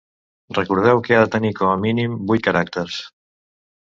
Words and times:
Recordeu 0.57 1.01
que 1.07 1.13
ha 1.17 1.19
de 1.25 1.29
tenir, 1.35 1.51
com 1.59 1.69
a 1.73 1.77
mínim, 1.83 2.15
vuit 2.31 2.45
caràcters. 2.47 2.97